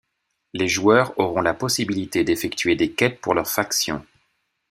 [0.53, 4.03] Les joueurs auront la possibilité d'effectuer des quêtes pour leur faction.